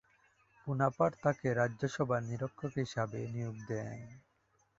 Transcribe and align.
Bonaparte 0.61 1.13
তাকে 1.23 1.47
রাজ্যসভার 1.53 2.21
নিরীক্ষক 2.29 2.71
হিসেবে 2.81 3.19
নিয়োগ 3.33 3.55
দেন। 3.69 3.99